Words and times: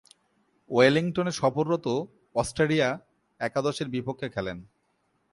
ওয়েলিংটনে 0.69 1.31
সফররত 1.31 1.87
অস্ট্রেলিয়া 2.35 2.89
একাদশের 3.39 3.87
বিপক্ষে 3.89 4.27
খেলেন। 4.29 4.57